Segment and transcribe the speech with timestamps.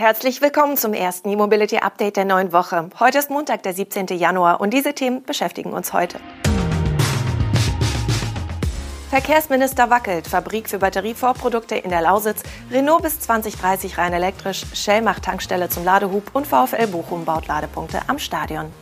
[0.00, 2.88] Herzlich willkommen zum ersten E-Mobility Update der neuen Woche.
[3.00, 4.06] Heute ist Montag, der 17.
[4.16, 6.20] Januar und diese Themen beschäftigen uns heute.
[9.10, 15.24] Verkehrsminister wackelt, Fabrik für Batterievorprodukte in der Lausitz, Renault bis 2030 rein elektrisch, Shell macht
[15.24, 18.72] Tankstelle zum Ladehub und VfL Bochum baut Ladepunkte am Stadion.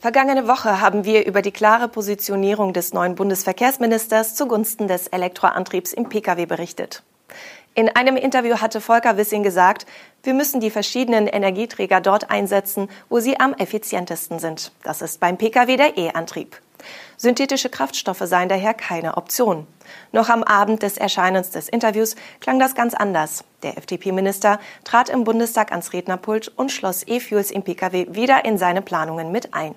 [0.00, 6.10] Vergangene Woche haben wir über die klare Positionierung des neuen Bundesverkehrsministers zugunsten des Elektroantriebs im
[6.10, 7.02] Pkw berichtet.
[7.74, 9.86] In einem Interview hatte Volker Wissing gesagt,
[10.24, 14.72] wir müssen die verschiedenen Energieträger dort einsetzen, wo sie am effizientesten sind.
[14.82, 16.60] Das ist beim Pkw der E-Antrieb.
[17.16, 19.66] Synthetische Kraftstoffe seien daher keine Option.
[20.12, 23.44] Noch am Abend des Erscheinens des Interviews klang das ganz anders.
[23.62, 28.82] Der FDP-Minister trat im Bundestag ans Rednerpult und schloss E-Fuels im Pkw wieder in seine
[28.82, 29.74] Planungen mit ein.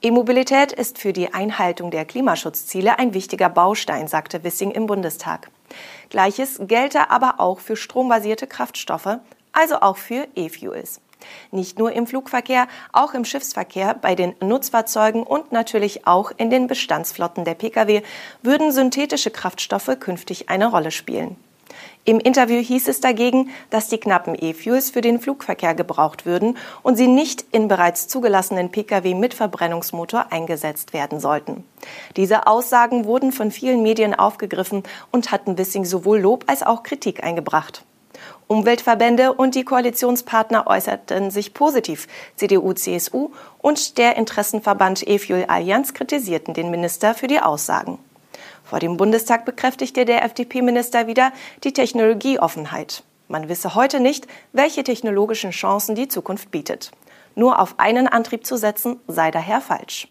[0.00, 5.50] E-Mobilität ist für die Einhaltung der Klimaschutzziele ein wichtiger Baustein, sagte Wissing im Bundestag.
[6.12, 9.18] Gleiches gelte aber auch für strombasierte Kraftstoffe,
[9.52, 11.00] also auch für E-Fuels.
[11.50, 16.66] Nicht nur im Flugverkehr, auch im Schiffsverkehr, bei den Nutzfahrzeugen und natürlich auch in den
[16.66, 18.02] Bestandsflotten der Pkw
[18.42, 21.38] würden synthetische Kraftstoffe künftig eine Rolle spielen.
[22.04, 26.96] Im Interview hieß es dagegen, dass die knappen E-Fuels für den Flugverkehr gebraucht würden und
[26.96, 31.64] sie nicht in bereits zugelassenen Pkw mit Verbrennungsmotor eingesetzt werden sollten.
[32.16, 37.22] Diese Aussagen wurden von vielen Medien aufgegriffen und hatten Wissing sowohl Lob als auch Kritik
[37.22, 37.84] eingebracht.
[38.48, 42.06] Umweltverbände und die Koalitionspartner äußerten sich positiv.
[42.36, 47.98] CDU, CSU und der Interessenverband E-Fuel Allianz kritisierten den Minister für die Aussagen.
[48.72, 53.04] Vor dem Bundestag bekräftigte der FDP-Minister wieder die Technologieoffenheit.
[53.28, 56.90] Man wisse heute nicht, welche technologischen Chancen die Zukunft bietet.
[57.34, 60.08] Nur auf einen Antrieb zu setzen, sei daher falsch.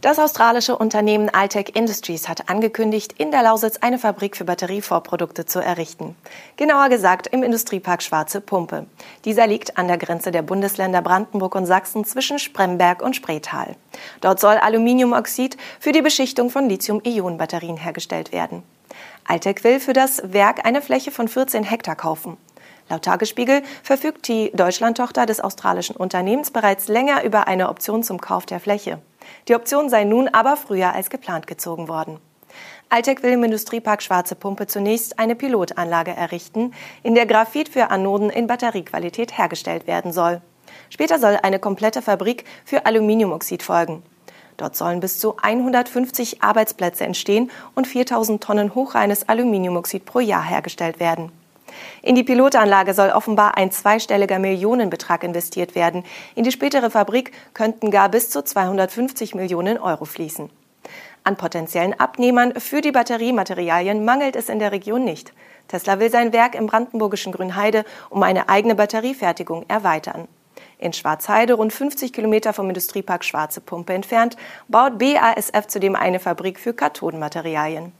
[0.00, 5.58] Das australische Unternehmen Altec Industries hat angekündigt, in der Lausitz eine Fabrik für Batterievorprodukte zu
[5.58, 6.14] errichten.
[6.56, 8.86] Genauer gesagt im Industriepark Schwarze Pumpe.
[9.24, 13.74] Dieser liegt an der Grenze der Bundesländer Brandenburg und Sachsen zwischen Spremberg und Spreetal.
[14.20, 18.62] Dort soll Aluminiumoxid für die Beschichtung von Lithium-Ionen-Batterien hergestellt werden.
[19.26, 22.36] Altec will für das Werk eine Fläche von 14 Hektar kaufen.
[22.88, 28.46] Laut Tagesspiegel verfügt die Deutschlandtochter des australischen Unternehmens bereits länger über eine Option zum Kauf
[28.46, 29.00] der Fläche.
[29.48, 32.18] Die Option sei nun aber früher als geplant gezogen worden.
[32.88, 36.72] Altec will im Industriepark Schwarze Pumpe zunächst eine Pilotanlage errichten,
[37.02, 40.40] in der Graphit für Anoden in Batteriequalität hergestellt werden soll.
[40.90, 44.02] Später soll eine komplette Fabrik für Aluminiumoxid folgen.
[44.56, 50.98] Dort sollen bis zu 150 Arbeitsplätze entstehen und 4000 Tonnen hochreines Aluminiumoxid pro Jahr hergestellt
[50.98, 51.30] werden.
[52.02, 56.04] In die Pilotanlage soll offenbar ein zweistelliger Millionenbetrag investiert werden.
[56.34, 60.50] In die spätere Fabrik könnten gar bis zu 250 Millionen Euro fließen.
[61.24, 65.32] An potenziellen Abnehmern für die Batteriematerialien mangelt es in der Region nicht.
[65.68, 70.28] Tesla will sein Werk im brandenburgischen Grünheide um eine eigene Batteriefertigung erweitern.
[70.78, 74.36] In Schwarzheide, rund 50 Kilometer vom Industriepark Schwarze Pumpe entfernt,
[74.68, 77.92] baut BASF zudem eine Fabrik für Kathodenmaterialien.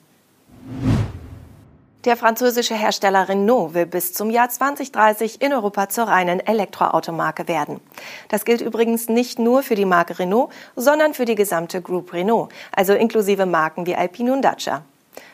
[2.04, 7.80] Der französische Hersteller Renault will bis zum Jahr 2030 in Europa zur reinen Elektroautomarke werden.
[8.28, 12.52] Das gilt übrigens nicht nur für die Marke Renault, sondern für die gesamte Group Renault,
[12.70, 14.84] also inklusive Marken wie Alpine und Dacia.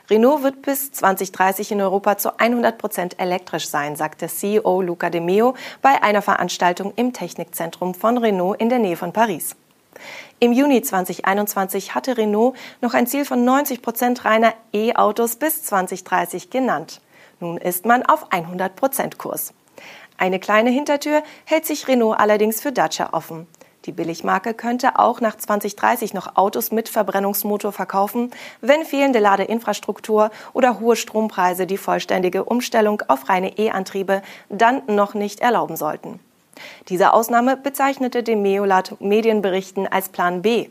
[0.08, 5.20] Renault wird bis 2030 in Europa zu 100 Prozent elektrisch sein, sagte CEO Luca De
[5.20, 9.54] Meo bei einer Veranstaltung im Technikzentrum von Renault in der Nähe von Paris.
[10.40, 16.50] Im Juni 2021 hatte Renault noch ein Ziel von 90 Prozent reiner E-Autos bis 2030
[16.50, 17.00] genannt.
[17.40, 19.54] Nun ist man auf 100 Prozent Kurs.
[20.16, 23.46] Eine kleine Hintertür hält sich Renault allerdings für Dacia offen.
[23.84, 28.30] Die Billigmarke könnte auch nach 2030 noch Autos mit Verbrennungsmotor verkaufen,
[28.62, 35.40] wenn fehlende Ladeinfrastruktur oder hohe Strompreise die vollständige Umstellung auf reine E-Antriebe dann noch nicht
[35.40, 36.20] erlauben sollten.
[36.88, 40.68] Diese Ausnahme bezeichnete De Meo laut Medienberichten als Plan B.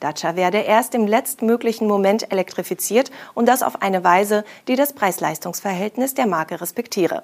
[0.00, 6.14] Dacia werde erst im letztmöglichen Moment elektrifiziert und das auf eine Weise, die das Preis-Leistungs-Verhältnis
[6.14, 7.22] der Marke respektiere.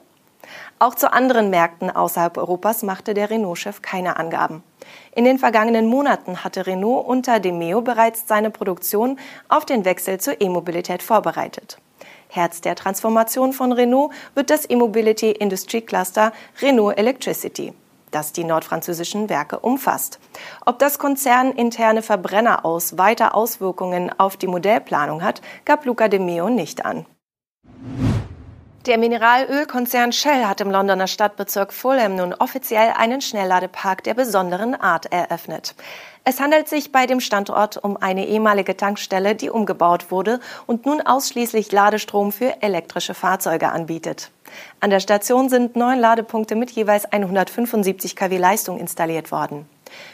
[0.78, 4.62] Auch zu anderen Märkten außerhalb Europas machte der Renault-Chef keine Angaben.
[5.14, 9.18] In den vergangenen Monaten hatte Renault unter Demeo bereits seine Produktion
[9.48, 11.78] auf den Wechsel zur E-Mobilität vorbereitet.
[12.28, 17.72] Herz der Transformation von Renault wird das E-Mobility Industry Cluster Renault Electricity
[18.10, 20.18] das die nordfranzösischen Werke umfasst.
[20.64, 26.48] Ob das konzerninterne Verbrenner aus weiter Auswirkungen auf die Modellplanung hat, gab Luca de Meo
[26.48, 27.06] nicht an.
[28.88, 35.12] Der Mineralölkonzern Shell hat im Londoner Stadtbezirk Fulham nun offiziell einen Schnellladepark der besonderen Art
[35.12, 35.74] eröffnet.
[36.24, 41.02] Es handelt sich bei dem Standort um eine ehemalige Tankstelle, die umgebaut wurde und nun
[41.02, 44.30] ausschließlich Ladestrom für elektrische Fahrzeuge anbietet.
[44.80, 49.68] An der Station sind neun Ladepunkte mit jeweils 175 kW Leistung installiert worden.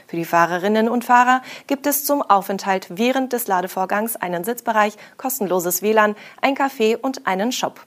[0.09, 5.81] Für die Fahrerinnen und Fahrer gibt es zum Aufenthalt während des Ladevorgangs einen Sitzbereich, kostenloses
[5.81, 7.87] WLAN, ein Café und einen Shop.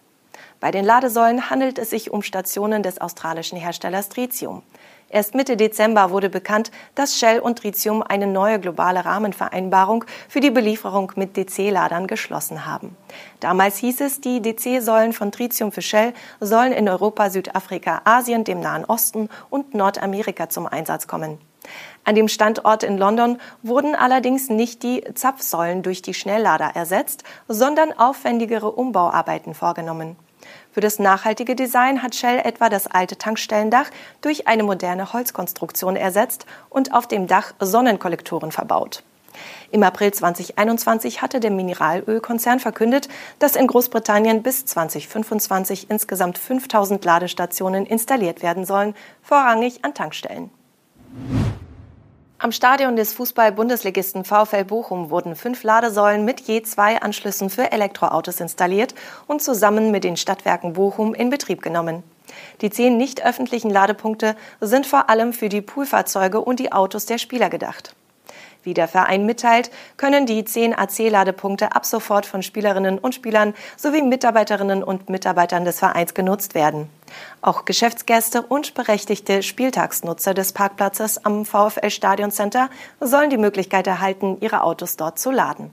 [0.59, 4.63] Bei den Ladesäulen handelt es sich um Stationen des australischen Herstellers Tritium.
[5.09, 10.51] Erst Mitte Dezember wurde bekannt, dass Shell und Tritium eine neue globale Rahmenvereinbarung für die
[10.51, 12.97] Belieferung mit DC-Ladern geschlossen haben.
[13.39, 18.59] Damals hieß es, die DC-Säulen von Tritium für Shell sollen in Europa, Südafrika, Asien, dem
[18.59, 21.37] Nahen Osten und Nordamerika zum Einsatz kommen.
[22.03, 27.93] An dem Standort in London wurden allerdings nicht die Zapfsäulen durch die Schnelllader ersetzt, sondern
[27.93, 30.17] aufwendigere Umbauarbeiten vorgenommen.
[30.71, 33.89] Für das nachhaltige Design hat Shell etwa das alte Tankstellendach
[34.21, 39.03] durch eine moderne Holzkonstruktion ersetzt und auf dem Dach Sonnenkollektoren verbaut.
[39.71, 43.09] Im April 2021 hatte der Mineralölkonzern verkündet,
[43.39, 50.49] dass in Großbritannien bis 2025 insgesamt 5000 Ladestationen installiert werden sollen, vorrangig an Tankstellen.
[52.39, 58.39] Am Stadion des Fußball-Bundesligisten VfL Bochum wurden fünf Ladesäulen mit je zwei Anschlüssen für Elektroautos
[58.39, 58.93] installiert
[59.25, 62.03] und zusammen mit den Stadtwerken Bochum in Betrieb genommen.
[62.61, 67.17] Die zehn nicht öffentlichen Ladepunkte sind vor allem für die Poolfahrzeuge und die Autos der
[67.17, 67.95] Spieler gedacht.
[68.67, 74.01] Wie der Verein mitteilt, können die 10 AC-Ladepunkte ab sofort von Spielerinnen und Spielern sowie
[74.01, 76.89] Mitarbeiterinnen und Mitarbeitern des Vereins genutzt werden.
[77.41, 82.69] Auch Geschäftsgäste und berechtigte Spieltagsnutzer des Parkplatzes am VfL Stadion Center
[82.99, 85.71] sollen die Möglichkeit erhalten, ihre Autos dort zu laden.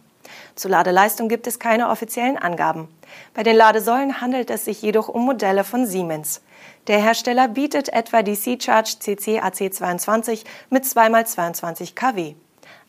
[0.54, 2.86] Zur Ladeleistung gibt es keine offiziellen Angaben.
[3.34, 6.42] Bei den Ladesäulen handelt es sich jedoch um Modelle von Siemens.
[6.86, 12.36] Der Hersteller bietet etwa die C-Charge CC AC22 mit 2x22 kW.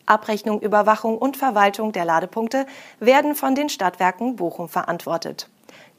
[0.06, 2.66] Abrechnung, Überwachung und Verwaltung der Ladepunkte
[3.00, 5.48] werden von den Stadtwerken Bochum verantwortet.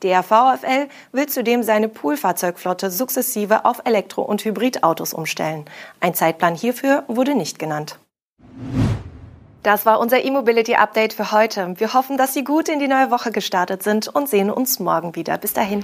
[0.04, 5.66] Der VfL will zudem seine Poolfahrzeugflotte sukzessive auf Elektro- und Hybridautos umstellen.
[6.00, 7.98] Ein Zeitplan hierfür wurde nicht genannt.
[9.64, 11.74] Das war unser E-Mobility Update für heute.
[11.78, 15.16] Wir hoffen, dass Sie gut in die neue Woche gestartet sind und sehen uns morgen
[15.16, 15.38] wieder.
[15.38, 15.84] Bis dahin.